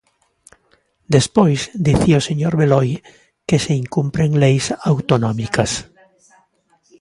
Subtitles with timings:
[1.15, 2.89] Despois, dicía o señor Beloi
[3.47, 5.71] que se incumpren leis autonómicas.